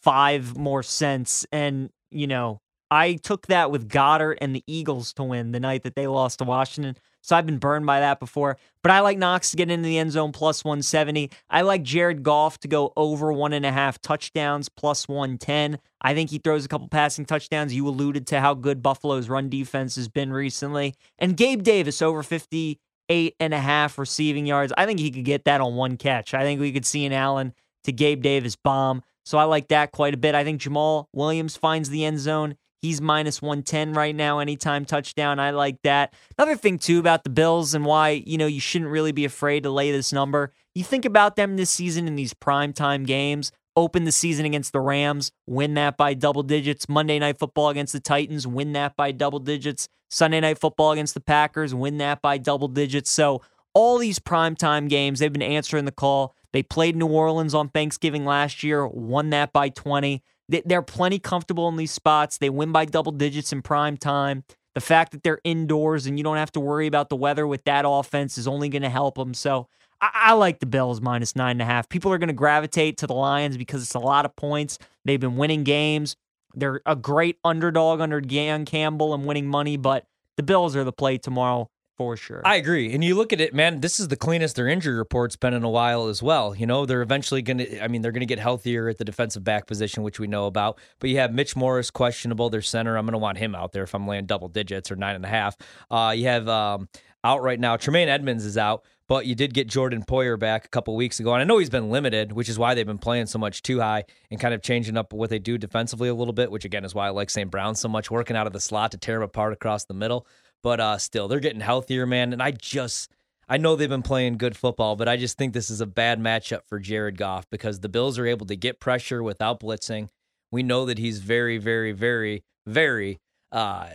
five 0.02 0.56
more 0.56 0.82
cents. 0.82 1.46
And, 1.52 1.88
you 2.10 2.26
know, 2.26 2.60
I 2.90 3.14
took 3.14 3.46
that 3.46 3.70
with 3.70 3.88
Goedert 3.88 4.36
and 4.40 4.54
the 4.54 4.62
Eagles 4.66 5.12
to 5.14 5.24
win 5.24 5.52
the 5.52 5.60
night 5.60 5.82
that 5.84 5.94
they 5.94 6.06
lost 6.06 6.38
to 6.38 6.44
Washington. 6.44 6.96
So 7.26 7.34
I've 7.34 7.44
been 7.44 7.58
burned 7.58 7.86
by 7.86 7.98
that 7.98 8.20
before. 8.20 8.56
But 8.82 8.92
I 8.92 9.00
like 9.00 9.18
Knox 9.18 9.50
to 9.50 9.56
get 9.56 9.68
into 9.68 9.88
the 9.88 9.98
end 9.98 10.12
zone 10.12 10.30
plus 10.30 10.64
170. 10.64 11.28
I 11.50 11.62
like 11.62 11.82
Jared 11.82 12.22
Goff 12.22 12.60
to 12.60 12.68
go 12.68 12.92
over 12.96 13.32
one 13.32 13.52
and 13.52 13.66
a 13.66 13.72
half 13.72 14.00
touchdowns 14.00 14.68
plus 14.68 15.08
110. 15.08 15.80
I 16.00 16.14
think 16.14 16.30
he 16.30 16.38
throws 16.38 16.64
a 16.64 16.68
couple 16.68 16.86
passing 16.86 17.24
touchdowns. 17.24 17.74
You 17.74 17.88
alluded 17.88 18.28
to 18.28 18.40
how 18.40 18.54
good 18.54 18.80
Buffalo's 18.80 19.28
run 19.28 19.48
defense 19.48 19.96
has 19.96 20.06
been 20.06 20.32
recently. 20.32 20.94
And 21.18 21.36
Gabe 21.36 21.64
Davis 21.64 22.00
over 22.00 22.22
58 22.22 23.34
and 23.40 23.52
a 23.52 23.58
half 23.58 23.98
receiving 23.98 24.46
yards. 24.46 24.72
I 24.78 24.86
think 24.86 25.00
he 25.00 25.10
could 25.10 25.24
get 25.24 25.46
that 25.46 25.60
on 25.60 25.74
one 25.74 25.96
catch. 25.96 26.32
I 26.32 26.44
think 26.44 26.60
we 26.60 26.70
could 26.70 26.86
see 26.86 27.04
an 27.06 27.12
Allen 27.12 27.54
to 27.82 27.92
Gabe 27.92 28.22
Davis 28.22 28.54
bomb. 28.54 29.02
So 29.24 29.36
I 29.36 29.44
like 29.44 29.66
that 29.68 29.90
quite 29.90 30.14
a 30.14 30.16
bit. 30.16 30.36
I 30.36 30.44
think 30.44 30.60
Jamaal 30.60 31.06
Williams 31.12 31.56
finds 31.56 31.90
the 31.90 32.04
end 32.04 32.20
zone. 32.20 32.56
He's 32.82 33.00
minus 33.00 33.40
110 33.40 33.94
right 33.94 34.14
now, 34.14 34.38
anytime 34.38 34.84
touchdown. 34.84 35.38
I 35.38 35.50
like 35.50 35.80
that. 35.82 36.14
Another 36.38 36.56
thing, 36.56 36.78
too, 36.78 36.98
about 36.98 37.24
the 37.24 37.30
Bills 37.30 37.74
and 37.74 37.84
why, 37.84 38.22
you 38.26 38.38
know, 38.38 38.46
you 38.46 38.60
shouldn't 38.60 38.90
really 38.90 39.12
be 39.12 39.24
afraid 39.24 39.62
to 39.62 39.70
lay 39.70 39.90
this 39.90 40.12
number. 40.12 40.52
You 40.74 40.84
think 40.84 41.04
about 41.04 41.36
them 41.36 41.56
this 41.56 41.70
season 41.70 42.06
in 42.06 42.16
these 42.16 42.34
primetime 42.34 43.06
games. 43.06 43.50
Open 43.76 44.04
the 44.04 44.12
season 44.12 44.46
against 44.46 44.72
the 44.72 44.80
Rams, 44.80 45.32
win 45.46 45.74
that 45.74 45.98
by 45.98 46.14
double 46.14 46.42
digits. 46.42 46.88
Monday 46.88 47.18
Night 47.18 47.38
Football 47.38 47.68
against 47.68 47.92
the 47.92 48.00
Titans, 48.00 48.46
win 48.46 48.72
that 48.72 48.96
by 48.96 49.12
double 49.12 49.38
digits. 49.38 49.86
Sunday 50.08 50.40
Night 50.40 50.58
Football 50.58 50.92
against 50.92 51.12
the 51.12 51.20
Packers, 51.20 51.74
win 51.74 51.98
that 51.98 52.22
by 52.22 52.38
double 52.38 52.68
digits. 52.68 53.10
So, 53.10 53.42
all 53.74 53.98
these 53.98 54.18
primetime 54.18 54.88
games, 54.88 55.18
they've 55.18 55.32
been 55.32 55.42
answering 55.42 55.84
the 55.84 55.92
call. 55.92 56.34
They 56.54 56.62
played 56.62 56.96
New 56.96 57.08
Orleans 57.08 57.52
on 57.52 57.68
Thanksgiving 57.68 58.24
last 58.24 58.62
year, 58.62 58.86
won 58.86 59.28
that 59.30 59.52
by 59.52 59.68
20. 59.68 60.22
They- 60.48 60.62
They're 60.64 60.82
plenty 60.82 61.18
comfortable 61.18 61.68
in 61.68 61.76
these 61.76 61.92
spots. 61.92 62.38
They 62.38 62.50
win 62.50 62.72
by 62.72 62.84
double 62.84 63.12
digits 63.12 63.52
in 63.52 63.62
prime 63.62 63.96
time. 63.96 64.44
The 64.74 64.80
fact 64.80 65.12
that 65.12 65.22
they're 65.22 65.40
indoors 65.42 66.06
and 66.06 66.18
you 66.18 66.24
don't 66.24 66.36
have 66.36 66.52
to 66.52 66.60
worry 66.60 66.86
about 66.86 67.08
the 67.08 67.16
weather 67.16 67.46
with 67.46 67.64
that 67.64 67.84
offense 67.86 68.36
is 68.36 68.46
only 68.46 68.68
going 68.68 68.82
to 68.82 68.90
help 68.90 69.14
them. 69.16 69.32
So 69.32 69.68
I, 70.00 70.10
I 70.14 70.32
like 70.34 70.60
the 70.60 70.66
Bills 70.66 71.00
minus 71.00 71.34
nine 71.34 71.52
and 71.52 71.62
a 71.62 71.64
half. 71.64 71.88
People 71.88 72.12
are 72.12 72.18
going 72.18 72.28
to 72.28 72.34
gravitate 72.34 72.98
to 72.98 73.06
the 73.06 73.14
Lions 73.14 73.56
because 73.56 73.82
it's 73.82 73.94
a 73.94 73.98
lot 73.98 74.24
of 74.26 74.36
points. 74.36 74.78
They've 75.04 75.20
been 75.20 75.36
winning 75.36 75.64
games. 75.64 76.16
They're 76.54 76.82
a 76.84 76.94
great 76.96 77.38
underdog 77.42 78.00
under 78.00 78.20
Dan 78.20 78.64
Campbell 78.66 79.14
and 79.14 79.24
winning 79.24 79.46
money, 79.46 79.76
but 79.76 80.06
the 80.36 80.42
Bills 80.42 80.76
are 80.76 80.84
the 80.84 80.92
play 80.92 81.16
tomorrow 81.18 81.70
for 81.96 82.16
sure. 82.16 82.42
I 82.44 82.56
agree. 82.56 82.92
And 82.92 83.02
you 83.02 83.14
look 83.14 83.32
at 83.32 83.40
it, 83.40 83.54
man, 83.54 83.80
this 83.80 83.98
is 83.98 84.08
the 84.08 84.16
cleanest 84.16 84.56
their 84.56 84.68
injury 84.68 84.94
report's 84.94 85.36
been 85.36 85.54
in 85.54 85.64
a 85.64 85.70
while 85.70 86.08
as 86.08 86.22
well. 86.22 86.54
You 86.54 86.66
know, 86.66 86.84
they're 86.84 87.02
eventually 87.02 87.42
going 87.42 87.58
to, 87.58 87.82
I 87.82 87.88
mean, 87.88 88.02
they're 88.02 88.12
going 88.12 88.20
to 88.20 88.26
get 88.26 88.38
healthier 88.38 88.88
at 88.88 88.98
the 88.98 89.04
defensive 89.04 89.44
back 89.44 89.66
position, 89.66 90.02
which 90.02 90.20
we 90.20 90.26
know 90.26 90.46
about. 90.46 90.78
But 90.98 91.10
you 91.10 91.18
have 91.18 91.32
Mitch 91.32 91.56
Morse 91.56 91.90
questionable, 91.90 92.50
their 92.50 92.62
center. 92.62 92.96
I'm 92.96 93.06
going 93.06 93.12
to 93.12 93.18
want 93.18 93.38
him 93.38 93.54
out 93.54 93.72
there 93.72 93.84
if 93.84 93.94
I'm 93.94 94.06
laying 94.06 94.26
double 94.26 94.48
digits 94.48 94.90
or 94.90 94.96
nine 94.96 95.14
and 95.14 95.24
a 95.24 95.28
half. 95.28 95.56
Uh, 95.90 96.12
you 96.16 96.26
have 96.26 96.48
um, 96.48 96.88
out 97.24 97.42
right 97.42 97.58
now, 97.58 97.76
Tremaine 97.76 98.08
Edmunds 98.08 98.44
is 98.44 98.58
out. 98.58 98.84
But 99.08 99.26
you 99.26 99.36
did 99.36 99.54
get 99.54 99.68
Jordan 99.68 100.02
Poyer 100.02 100.36
back 100.38 100.64
a 100.64 100.68
couple 100.68 100.96
weeks 100.96 101.20
ago. 101.20 101.32
And 101.32 101.40
I 101.40 101.44
know 101.44 101.58
he's 101.58 101.70
been 101.70 101.90
limited, 101.90 102.32
which 102.32 102.48
is 102.48 102.58
why 102.58 102.74
they've 102.74 102.84
been 102.86 102.98
playing 102.98 103.26
so 103.26 103.38
much 103.38 103.62
two 103.62 103.80
high 103.80 104.04
and 104.30 104.40
kind 104.40 104.52
of 104.52 104.62
changing 104.62 104.96
up 104.96 105.12
what 105.12 105.30
they 105.30 105.38
do 105.38 105.58
defensively 105.58 106.08
a 106.08 106.14
little 106.14 106.32
bit, 106.32 106.50
which 106.50 106.64
again 106.64 106.84
is 106.84 106.92
why 106.92 107.06
I 107.06 107.10
like 107.10 107.30
St. 107.30 107.48
Brown 107.48 107.76
so 107.76 107.88
much, 107.88 108.10
working 108.10 108.36
out 108.36 108.48
of 108.48 108.52
the 108.52 108.60
slot 108.60 108.90
to 108.92 108.98
tear 108.98 109.18
him 109.18 109.22
apart 109.22 109.52
across 109.52 109.84
the 109.84 109.94
middle. 109.94 110.26
But 110.66 110.80
uh, 110.80 110.98
still, 110.98 111.28
they're 111.28 111.38
getting 111.38 111.60
healthier, 111.60 112.06
man. 112.06 112.32
And 112.32 112.42
I 112.42 112.50
just, 112.50 113.12
I 113.48 113.56
know 113.56 113.76
they've 113.76 113.88
been 113.88 114.02
playing 114.02 114.36
good 114.36 114.56
football, 114.56 114.96
but 114.96 115.06
I 115.06 115.16
just 115.16 115.38
think 115.38 115.52
this 115.52 115.70
is 115.70 115.80
a 115.80 115.86
bad 115.86 116.18
matchup 116.18 116.62
for 116.66 116.80
Jared 116.80 117.16
Goff 117.16 117.48
because 117.50 117.78
the 117.78 117.88
Bills 117.88 118.18
are 118.18 118.26
able 118.26 118.46
to 118.46 118.56
get 118.56 118.80
pressure 118.80 119.22
without 119.22 119.60
blitzing. 119.60 120.08
We 120.50 120.64
know 120.64 120.84
that 120.86 120.98
he's 120.98 121.20
very, 121.20 121.58
very, 121.58 121.92
very, 121.92 122.42
very 122.66 123.20
uh, 123.52 123.90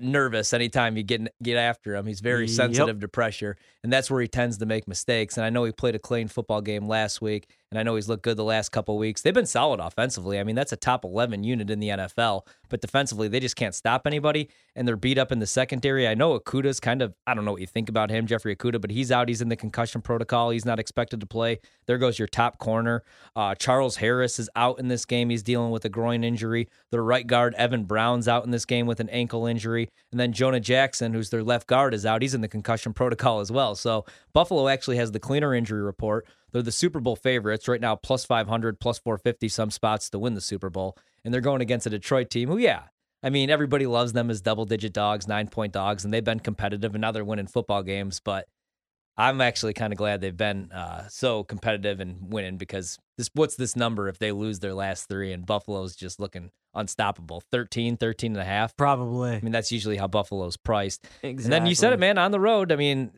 nervous 0.00 0.52
anytime 0.52 0.96
you 0.96 1.04
get 1.04 1.32
get 1.40 1.58
after 1.58 1.94
him. 1.94 2.06
He's 2.06 2.18
very 2.18 2.46
Yep. 2.46 2.50
sensitive 2.50 2.98
to 3.02 3.06
pressure, 3.06 3.56
and 3.84 3.92
that's 3.92 4.10
where 4.10 4.20
he 4.20 4.26
tends 4.26 4.58
to 4.58 4.66
make 4.66 4.88
mistakes. 4.88 5.36
And 5.36 5.46
I 5.46 5.50
know 5.50 5.62
he 5.62 5.70
played 5.70 5.94
a 5.94 6.00
clean 6.00 6.26
football 6.26 6.60
game 6.60 6.88
last 6.88 7.22
week, 7.22 7.48
and 7.70 7.78
I 7.78 7.82
know 7.82 7.96
he's 7.96 8.08
looked 8.08 8.22
good 8.22 8.36
the 8.36 8.44
last 8.44 8.70
couple 8.70 8.96
weeks. 8.96 9.22
They've 9.22 9.34
been 9.34 9.46
solid 9.46 9.80
offensively. 9.80 10.38
I 10.38 10.44
mean, 10.44 10.54
that's 10.54 10.72
a 10.72 10.76
top 10.76 11.04
11 11.04 11.42
unit 11.42 11.68
in 11.68 11.80
the 11.80 11.88
NFL, 11.88 12.46
but 12.68 12.80
defensively, 12.80 13.28
they 13.28 13.40
just 13.40 13.56
can't 13.56 13.74
stop 13.74 14.06
anybody, 14.06 14.48
and 14.76 14.86
they're 14.86 14.96
beat 14.96 15.18
up 15.18 15.32
in 15.32 15.40
the 15.40 15.46
secondary. 15.46 16.06
I 16.06 16.14
know 16.14 16.38
Okudah's 16.38 16.78
kind 16.78 17.02
of, 17.02 17.14
I 17.26 17.34
don't 17.34 17.44
know 17.44 17.52
what 17.52 17.60
you 17.60 17.66
think 17.66 17.88
about 17.88 18.10
him, 18.10 18.26
Jeffrey 18.26 18.54
Okudah, 18.54 18.80
but 18.80 18.90
he's 18.90 19.10
out. 19.10 19.28
He's 19.28 19.42
in 19.42 19.48
the 19.48 19.56
concussion 19.56 20.00
protocol. 20.00 20.50
He's 20.50 20.64
not 20.64 20.78
expected 20.78 21.20
to 21.20 21.26
play. 21.26 21.58
There 21.86 21.98
goes 21.98 22.18
your 22.18 22.28
top 22.28 22.58
corner. 22.58 23.02
Uh, 23.34 23.54
Charles 23.54 23.96
Harris 23.96 24.38
is 24.38 24.48
out 24.54 24.78
in 24.78 24.88
this 24.88 25.04
game. 25.04 25.30
He's 25.30 25.42
dealing 25.42 25.70
with 25.70 25.84
a 25.84 25.88
groin 25.88 26.22
injury. 26.22 26.68
Their 26.90 27.02
right 27.02 27.26
guard, 27.26 27.54
Evan 27.54 27.84
Brown's 27.84 28.28
out 28.28 28.44
in 28.44 28.50
this 28.52 28.64
game 28.64 28.86
with 28.86 29.00
an 29.00 29.08
ankle 29.08 29.46
injury. 29.46 29.88
And 30.12 30.20
then 30.20 30.32
Jonah 30.32 30.60
Jackson, 30.60 31.12
who's 31.12 31.30
their 31.30 31.42
left 31.42 31.66
guard, 31.66 31.94
is 31.94 32.06
out. 32.06 32.22
He's 32.22 32.34
in 32.34 32.40
the 32.40 32.48
concussion 32.48 32.92
protocol 32.92 33.40
as 33.40 33.50
well. 33.50 33.74
So 33.74 34.04
Buffalo 34.32 34.68
actually 34.68 34.96
has 34.98 35.12
the 35.12 35.20
cleaner 35.20 35.54
injury 35.54 35.82
report. 35.82 36.26
They're 36.56 36.62
the 36.62 36.72
Super 36.72 37.00
Bowl 37.00 37.16
favorites 37.16 37.68
right 37.68 37.82
now, 37.82 37.96
plus 37.96 38.24
500, 38.24 38.80
plus 38.80 38.98
450, 38.98 39.46
some 39.50 39.70
spots 39.70 40.08
to 40.08 40.18
win 40.18 40.32
the 40.32 40.40
Super 40.40 40.70
Bowl. 40.70 40.96
And 41.22 41.34
they're 41.34 41.42
going 41.42 41.60
against 41.60 41.86
a 41.86 41.90
Detroit 41.90 42.30
team 42.30 42.48
who, 42.48 42.56
yeah, 42.56 42.84
I 43.22 43.28
mean, 43.28 43.50
everybody 43.50 43.84
loves 43.84 44.14
them 44.14 44.30
as 44.30 44.40
double 44.40 44.64
digit 44.64 44.94
dogs, 44.94 45.28
nine 45.28 45.48
point 45.48 45.74
dogs, 45.74 46.02
and 46.02 46.14
they've 46.14 46.24
been 46.24 46.40
competitive 46.40 46.94
and 46.94 47.02
now 47.02 47.12
they're 47.12 47.26
winning 47.26 47.46
football 47.46 47.82
games. 47.82 48.22
But 48.24 48.46
I'm 49.18 49.42
actually 49.42 49.74
kind 49.74 49.92
of 49.92 49.98
glad 49.98 50.22
they've 50.22 50.34
been 50.34 50.72
uh, 50.72 51.08
so 51.08 51.44
competitive 51.44 52.00
and 52.00 52.32
winning 52.32 52.56
because 52.56 52.98
this 53.18 53.28
what's 53.34 53.56
this 53.56 53.76
number 53.76 54.08
if 54.08 54.18
they 54.18 54.32
lose 54.32 54.60
their 54.60 54.72
last 54.72 55.10
three 55.10 55.34
and 55.34 55.44
Buffalo's 55.44 55.94
just 55.94 56.18
looking 56.18 56.52
unstoppable 56.74 57.42
13 57.52 57.98
13 57.98 58.32
and 58.32 58.40
a 58.40 58.44
half 58.44 58.74
Probably. 58.76 59.32
I 59.36 59.40
mean 59.40 59.52
that's 59.52 59.72
usually 59.72 59.96
how 59.98 60.06
Buffalo's 60.06 60.56
priced 60.56 61.04
Exactly. 61.22 61.44
and 61.44 61.52
then 61.52 61.66
you 61.66 61.74
said 61.74 61.92
it 61.94 61.98
man 61.98 62.18
on 62.18 62.30
the 62.32 62.40
road 62.40 62.70
I 62.72 62.76
mean 62.76 63.10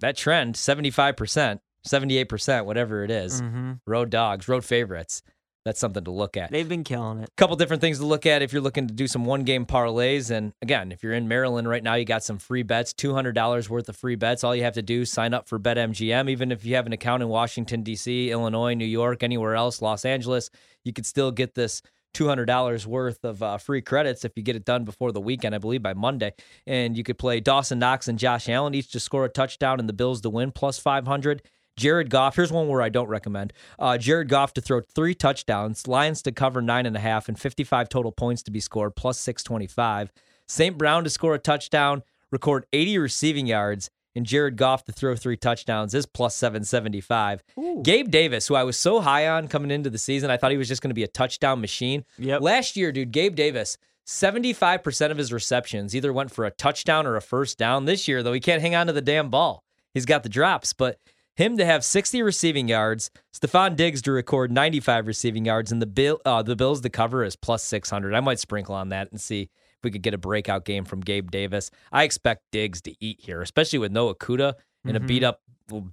that 0.00 0.16
trend 0.18 0.54
75% 0.56 1.60
78% 1.86 2.64
whatever 2.64 3.04
it 3.04 3.10
is. 3.10 3.40
hmm 3.40 3.72
road 3.86 4.10
dogs 4.10 4.48
road 4.48 4.64
favorites 4.64 5.22
that's 5.64 5.80
something 5.80 6.04
to 6.04 6.10
look 6.10 6.36
at. 6.36 6.50
They've 6.50 6.68
been 6.68 6.84
killing 6.84 7.20
it. 7.20 7.28
A 7.30 7.32
couple 7.38 7.56
different 7.56 7.80
things 7.80 7.98
to 7.98 8.04
look 8.04 8.26
at 8.26 8.42
if 8.42 8.52
you're 8.52 8.60
looking 8.60 8.86
to 8.86 8.92
do 8.92 9.06
some 9.06 9.24
one 9.24 9.44
game 9.44 9.64
parlays. 9.64 10.30
And 10.30 10.52
again, 10.60 10.92
if 10.92 11.02
you're 11.02 11.14
in 11.14 11.26
Maryland 11.26 11.66
right 11.66 11.82
now, 11.82 11.94
you 11.94 12.04
got 12.04 12.22
some 12.22 12.36
free 12.36 12.62
bets, 12.62 12.92
$200 12.92 13.68
worth 13.70 13.88
of 13.88 13.96
free 13.96 14.14
bets. 14.14 14.44
All 14.44 14.54
you 14.54 14.62
have 14.62 14.74
to 14.74 14.82
do 14.82 15.00
is 15.02 15.10
sign 15.10 15.32
up 15.32 15.48
for 15.48 15.58
BetMGM. 15.58 16.28
Even 16.28 16.52
if 16.52 16.66
you 16.66 16.74
have 16.74 16.84
an 16.84 16.92
account 16.92 17.22
in 17.22 17.30
Washington, 17.30 17.82
D.C., 17.82 18.30
Illinois, 18.30 18.74
New 18.74 18.84
York, 18.84 19.22
anywhere 19.22 19.54
else, 19.54 19.80
Los 19.80 20.04
Angeles, 20.04 20.50
you 20.84 20.92
could 20.92 21.06
still 21.06 21.30
get 21.30 21.54
this 21.54 21.80
$200 22.14 22.86
worth 22.86 23.24
of 23.24 23.42
uh, 23.42 23.56
free 23.56 23.80
credits 23.80 24.24
if 24.24 24.32
you 24.36 24.42
get 24.42 24.56
it 24.56 24.66
done 24.66 24.84
before 24.84 25.12
the 25.12 25.20
weekend, 25.20 25.54
I 25.54 25.58
believe 25.58 25.82
by 25.82 25.94
Monday. 25.94 26.34
And 26.66 26.94
you 26.94 27.02
could 27.04 27.18
play 27.18 27.40
Dawson 27.40 27.78
Knox 27.78 28.06
and 28.06 28.18
Josh 28.18 28.50
Allen 28.50 28.74
each 28.74 28.92
to 28.92 29.00
score 29.00 29.24
a 29.24 29.28
touchdown 29.30 29.80
and 29.80 29.88
the 29.88 29.94
Bills 29.94 30.20
to 30.20 30.30
win 30.30 30.52
plus 30.52 30.78
500. 30.78 31.42
Jared 31.76 32.10
Goff, 32.10 32.36
here's 32.36 32.52
one 32.52 32.68
where 32.68 32.82
I 32.82 32.88
don't 32.88 33.08
recommend. 33.08 33.52
Uh, 33.78 33.98
Jared 33.98 34.28
Goff 34.28 34.54
to 34.54 34.60
throw 34.60 34.80
three 34.80 35.14
touchdowns, 35.14 35.88
Lions 35.88 36.22
to 36.22 36.32
cover 36.32 36.62
nine 36.62 36.86
and 36.86 36.96
a 36.96 37.00
half, 37.00 37.28
and 37.28 37.38
55 37.38 37.88
total 37.88 38.12
points 38.12 38.42
to 38.44 38.50
be 38.50 38.60
scored, 38.60 38.94
plus 38.94 39.18
625. 39.18 40.12
St. 40.46 40.78
Brown 40.78 41.04
to 41.04 41.10
score 41.10 41.34
a 41.34 41.38
touchdown, 41.38 42.02
record 42.30 42.66
80 42.72 42.98
receiving 42.98 43.46
yards, 43.46 43.90
and 44.14 44.24
Jared 44.24 44.56
Goff 44.56 44.84
to 44.84 44.92
throw 44.92 45.16
three 45.16 45.36
touchdowns 45.36 45.94
is 45.94 46.06
plus 46.06 46.36
775. 46.36 47.42
Ooh. 47.58 47.80
Gabe 47.82 48.10
Davis, 48.10 48.46
who 48.46 48.54
I 48.54 48.62
was 48.62 48.78
so 48.78 49.00
high 49.00 49.26
on 49.26 49.48
coming 49.48 49.70
into 49.72 49.90
the 49.90 49.98
season, 49.98 50.30
I 50.30 50.36
thought 50.36 50.52
he 50.52 50.56
was 50.56 50.68
just 50.68 50.82
going 50.82 50.90
to 50.90 50.94
be 50.94 51.02
a 51.02 51.08
touchdown 51.08 51.60
machine. 51.60 52.04
Yep. 52.18 52.40
Last 52.40 52.76
year, 52.76 52.92
dude, 52.92 53.10
Gabe 53.10 53.34
Davis, 53.34 53.76
75% 54.06 55.10
of 55.10 55.16
his 55.16 55.32
receptions 55.32 55.96
either 55.96 56.12
went 56.12 56.30
for 56.30 56.44
a 56.44 56.50
touchdown 56.50 57.06
or 57.06 57.16
a 57.16 57.22
first 57.22 57.58
down. 57.58 57.86
This 57.86 58.06
year, 58.06 58.22
though, 58.22 58.32
he 58.32 58.40
can't 58.40 58.62
hang 58.62 58.74
on 58.74 58.86
to 58.86 58.92
the 58.92 59.00
damn 59.00 59.30
ball. 59.30 59.64
He's 59.92 60.06
got 60.06 60.22
the 60.22 60.28
drops, 60.28 60.72
but 60.72 60.98
him 61.36 61.56
to 61.56 61.64
have 61.64 61.84
60 61.84 62.22
receiving 62.22 62.68
yards, 62.68 63.10
Stefon 63.34 63.76
Diggs 63.76 64.02
to 64.02 64.12
record 64.12 64.52
95 64.52 65.06
receiving 65.06 65.44
yards, 65.44 65.72
and 65.72 65.80
the 65.82 65.86
bill 65.86 66.20
uh, 66.24 66.42
the 66.42 66.56
Bills 66.56 66.80
to 66.82 66.90
cover 66.90 67.24
is 67.24 67.36
plus 67.36 67.62
600. 67.64 68.14
I 68.14 68.20
might 68.20 68.38
sprinkle 68.38 68.74
on 68.74 68.90
that 68.90 69.10
and 69.10 69.20
see 69.20 69.42
if 69.42 69.84
we 69.84 69.90
could 69.90 70.02
get 70.02 70.14
a 70.14 70.18
breakout 70.18 70.64
game 70.64 70.84
from 70.84 71.00
Gabe 71.00 71.30
Davis. 71.30 71.70
I 71.92 72.04
expect 72.04 72.42
Diggs 72.52 72.80
to 72.82 72.94
eat 73.00 73.20
here, 73.20 73.42
especially 73.42 73.78
with 73.80 73.92
no 73.92 74.12
Okudah 74.14 74.54
and 74.84 74.96
a 74.96 75.00
Mhm. 75.00 75.06
beat 75.06 75.24
up 75.24 75.40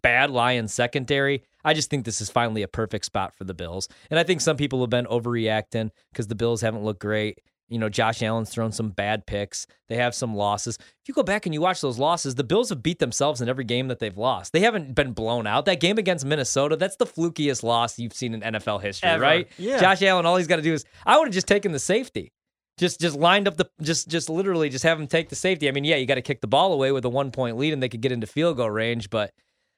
bad 0.01 0.29
Lions 0.31 0.73
secondary. 0.73 1.43
I 1.63 1.73
just 1.73 1.89
think 1.89 2.03
this 2.05 2.19
is 2.19 2.29
finally 2.29 2.61
a 2.61 2.67
perfect 2.67 3.05
spot 3.05 3.33
for 3.33 3.45
the 3.45 3.53
Bills. 3.53 3.87
And 4.09 4.19
I 4.19 4.23
think 4.23 4.41
some 4.41 4.57
people 4.57 4.81
have 4.81 4.89
been 4.89 5.05
overreacting 5.05 5.91
because 6.11 6.27
the 6.27 6.35
Bills 6.35 6.59
haven't 6.61 6.83
looked 6.83 6.99
great. 6.99 7.39
You 7.71 7.79
know, 7.79 7.89
Josh 7.89 8.21
Allen's 8.21 8.49
thrown 8.49 8.71
some 8.71 8.89
bad 8.89 9.25
picks. 9.25 9.65
They 9.87 9.95
have 9.95 10.13
some 10.13 10.35
losses. 10.35 10.77
If 10.79 11.07
you 11.07 11.13
go 11.13 11.23
back 11.23 11.45
and 11.45 11.53
you 11.55 11.61
watch 11.61 11.79
those 11.81 11.97
losses, 11.97 12.35
the 12.35 12.43
Bills 12.43 12.69
have 12.69 12.83
beat 12.83 12.99
themselves 12.99 13.39
in 13.41 13.47
every 13.47 13.63
game 13.63 13.87
that 13.87 13.99
they've 13.99 14.17
lost. 14.17 14.51
They 14.51 14.59
haven't 14.59 14.93
been 14.93 15.13
blown 15.13 15.47
out. 15.47 15.65
That 15.65 15.79
game 15.79 15.97
against 15.97 16.25
Minnesota, 16.25 16.75
that's 16.75 16.97
the 16.97 17.05
flukiest 17.05 17.63
loss 17.63 17.97
you've 17.97 18.13
seen 18.13 18.33
in 18.33 18.41
NFL 18.41 18.81
history, 18.81 19.09
Ever. 19.09 19.23
right? 19.23 19.47
Yeah. 19.57 19.79
Josh 19.79 20.01
Allen, 20.01 20.25
all 20.25 20.35
he's 20.35 20.47
got 20.47 20.57
to 20.57 20.61
do 20.61 20.73
is 20.73 20.83
I 21.05 21.17
would 21.17 21.27
have 21.27 21.33
just 21.33 21.47
taken 21.47 21.71
the 21.71 21.79
safety. 21.79 22.33
Just 22.77 22.99
just 22.99 23.15
lined 23.15 23.47
up 23.47 23.57
the 23.57 23.69
just 23.81 24.07
just 24.07 24.29
literally 24.29 24.69
just 24.69 24.83
have 24.83 24.99
him 24.99 25.07
take 25.07 25.29
the 25.29 25.35
safety. 25.35 25.67
I 25.69 25.71
mean, 25.71 25.83
yeah, 25.83 25.95
you 25.97 26.05
got 26.05 26.15
to 26.15 26.21
kick 26.21 26.41
the 26.41 26.47
ball 26.47 26.73
away 26.73 26.91
with 26.91 27.05
a 27.05 27.09
one 27.09 27.31
point 27.31 27.57
lead 27.57 27.73
and 27.73 27.81
they 27.81 27.89
could 27.89 28.01
get 28.01 28.11
into 28.11 28.27
field 28.27 28.57
goal 28.57 28.69
range, 28.69 29.09
but 29.09 29.31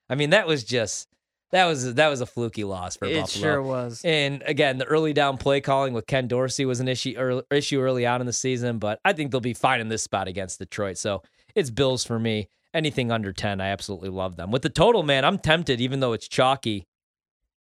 I 0.09 0.15
mean, 0.15 0.29
that 0.31 0.47
was 0.47 0.63
just 0.63 1.07
that 1.53 1.65
was 1.65 1.93
that 1.93 2.07
was 2.09 2.19
a 2.19 2.25
fluky 2.25 2.63
loss 2.63 2.97
for 2.97 3.05
It 3.05 3.21
Buffalo. 3.21 3.41
sure 3.41 3.61
was. 3.61 4.01
And 4.03 4.41
again, 4.45 4.79
the 4.79 4.85
early 4.85 5.13
down 5.13 5.37
play 5.37 5.61
calling 5.61 5.93
with 5.93 6.07
Ken 6.07 6.27
Dorsey 6.27 6.65
was 6.65 6.79
an 6.79 6.87
issue 6.87 7.13
early, 7.15 7.43
issue 7.51 7.79
early 7.79 8.05
on 8.05 8.21
in 8.21 8.27
the 8.27 8.33
season, 8.33 8.79
but 8.79 8.99
I 9.05 9.13
think 9.13 9.31
they'll 9.31 9.39
be 9.39 9.53
fine 9.53 9.79
in 9.79 9.87
this 9.87 10.01
spot 10.01 10.27
against 10.27 10.57
Detroit. 10.59 10.97
So 10.97 11.21
it's 11.55 11.69
Bills 11.69 12.03
for 12.03 12.19
me. 12.19 12.49
Anything 12.73 13.11
under 13.11 13.31
10, 13.31 13.61
I 13.61 13.67
absolutely 13.67 14.09
love 14.09 14.35
them. 14.35 14.49
With 14.49 14.63
the 14.63 14.69
total, 14.69 15.03
man, 15.03 15.23
I'm 15.23 15.37
tempted, 15.37 15.79
even 15.79 15.99
though 15.99 16.13
it's 16.13 16.27
chalky. 16.27 16.87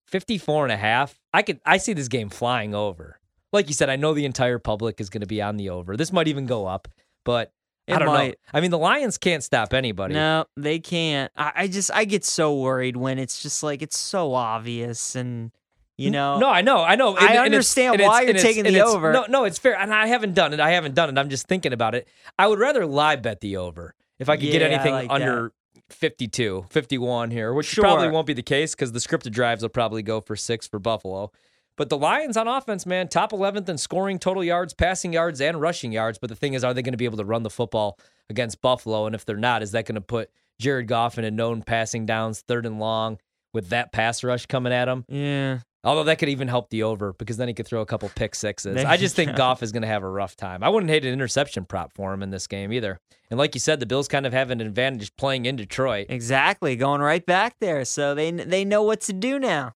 54 0.07 0.67
and 0.67 0.73
a 0.73 0.77
half. 0.77 1.19
I 1.33 1.43
could 1.43 1.61
I 1.65 1.79
see 1.79 1.95
this 1.95 2.09
game 2.09 2.29
flying 2.29 2.75
over. 2.75 3.19
Like 3.53 3.69
you 3.69 3.75
said, 3.75 3.89
I 3.89 3.97
know 3.97 4.13
the 4.13 4.27
entire 4.27 4.59
public 4.59 5.01
is 5.01 5.09
going 5.09 5.23
to 5.23 5.27
be 5.27 5.41
on 5.41 5.57
the 5.57 5.71
over. 5.71 5.97
This 5.97 6.13
might 6.13 6.29
even 6.29 6.45
go 6.45 6.67
up, 6.67 6.89
but 7.25 7.53
I 7.89 7.99
don't 7.99 8.07
know. 8.09 8.33
I 8.53 8.61
mean, 8.61 8.71
the 8.71 8.79
Lions 8.79 9.19
can't 9.19 9.43
stop 9.43 9.73
anybody. 9.75 10.15
No, 10.15 10.45
they 10.57 10.79
can't. 10.79 11.31
I, 11.37 11.53
I 11.57 11.69
just 11.69 11.91
I 11.93 12.05
get 12.05 12.25
so 12.25 12.57
worried 12.59 12.97
when 12.97 13.19
it's 13.19 13.43
just 13.43 13.63
like 13.63 13.83
it's 13.83 13.99
so 13.99 14.35
obvious 14.35 15.15
and 15.17 15.51
you 15.97 16.11
know 16.11 16.39
No, 16.39 16.49
I 16.49 16.61
know, 16.63 16.83
I 16.85 16.95
know. 16.97 17.17
I 17.17 17.21
And- 17.21 17.31
it's- 17.31 17.45
understand 17.45 18.01
why 18.01 18.23
you're 18.23 18.35
taking 18.35 18.65
the 18.65 18.81
over. 18.83 19.13
No, 19.13 19.27
no, 19.29 19.45
it's 19.45 19.59
fair. 19.59 19.77
And 19.79 19.93
I 19.93 20.07
haven't 20.07 20.35
done 20.35 20.53
it. 20.53 20.61
I 20.61 20.71
haven't 20.71 20.95
done 20.95 21.09
it. 21.09 21.19
I'm 21.19 21.29
just 21.31 21.49
thinking 21.49 21.73
about 21.73 21.95
it. 21.95 22.07
I 22.39 22.47
would 22.47 22.59
rather 22.59 22.87
live 22.87 23.23
bet 23.23 23.41
the 23.41 23.57
over 23.57 23.95
if 24.19 24.29
I 24.29 24.37
could 24.37 24.51
get 24.51 24.61
Yeah, 24.63 24.69
I 24.69 24.71
anything 24.71 24.93
like 24.93 25.11
under 25.11 25.53
52, 25.91 26.67
51 26.71 27.31
here, 27.31 27.53
which 27.55 27.75
probably 27.77 28.09
won't 28.11 28.27
be 28.27 28.35
the 28.35 28.43
case 28.43 28.75
because 28.75 28.93
the 28.93 28.99
scripted 28.99 29.33
drives 29.33 29.63
will 29.63 29.69
probably 29.71 30.03
go 30.03 30.21
for 30.21 30.37
six 30.37 30.67
for 30.67 30.79
Buffalo. 30.79 31.33
But 31.79 31.89
the 31.89 31.97
Lions 31.97 32.37
on 32.37 32.49
offense, 32.49 32.85
man, 32.85 33.07
top 33.09 33.31
11th 33.31 33.69
in 33.69 33.79
scoring 33.79 34.19
total 34.19 34.43
yards, 34.43 34.75
passing 34.75 35.13
yards, 35.13 35.41
and 35.41 35.61
rushing 35.61 35.93
yards. 35.93 36.19
But 36.19 36.29
the 36.29 36.37
thing 36.37 36.55
is, 36.55 36.65
are 36.65 36.75
they 36.75 36.83
going 36.83 36.93
to 36.93 36.99
be 36.99 37.05
able 37.05 37.19
to 37.19 37.25
run 37.25 37.45
the 37.45 37.51
football 37.51 37.99
against 38.29 38.61
Buffalo? 38.61 39.07
And 39.07 39.15
if 39.15 39.25
they're 39.25 39.37
not, 39.37 39.63
is 39.63 39.71
that 39.73 39.87
going 39.87 39.95
to 39.95 40.01
put 40.01 40.29
Jared 40.59 40.89
Goff 40.89 41.19
in 41.19 41.25
a 41.25 41.31
known 41.31 41.63
passing 41.63 42.05
downs, 42.05 42.41
third 42.41 42.67
and 42.67 42.81
long, 42.81 43.19
with 43.55 43.69
that 43.69 43.93
pass 43.93 44.25
rush 44.25 44.47
coming 44.47 44.73
at 44.73 44.89
him? 44.89 45.05
yeah 45.09 45.61
Although 45.85 46.05
that 46.05 46.19
could 46.19 46.29
even 46.29 46.49
help 46.49 46.71
the 46.71 46.83
over 46.83 47.13
because 47.13 47.37
then 47.37 47.47
he 47.47 47.55
could 47.55 47.67
throw 47.67 47.81
a 47.81 47.87
couple 47.87 48.11
pick 48.15 48.35
sixes. 48.35 48.85
I 48.85 48.97
just 48.97 49.15
think. 49.15 49.37
Goff 49.37 49.63
is 49.63 49.71
going 49.71 49.83
to 49.83 49.89
have 49.89 50.03
a 50.03 50.09
rough 50.09 50.37
time. 50.37 50.65
I 50.65 50.69
wouldn't 50.69 50.91
hate 50.91 51.05
an 51.05 51.13
interception 51.13 51.65
prop 51.65 51.93
for 51.95 52.13
him 52.13 52.23
in 52.23 52.31
this 52.31 52.49
game 52.49 52.73
either. 52.73 52.99
And 53.31 53.39
like 53.39 53.55
you 53.55 53.61
said, 53.61 53.79
the 53.79 53.87
Bills 53.87 54.09
kind 54.09 54.27
of 54.27 54.33
have 54.33 54.51
an 54.51 54.61
advantage 54.61 55.15
playing 55.17 55.47
in 55.47 55.55
Detroit. 55.55 56.07
exactly 56.09 56.75
going 56.75 57.01
right 57.01 57.25
back 57.25 57.57
there 57.61 57.85
so 57.85 58.15
they 58.15 58.31
they 58.33 58.65
know 58.65 58.83
what 58.83 59.01
to 59.03 59.13
do 59.13 59.39
now 59.39 59.75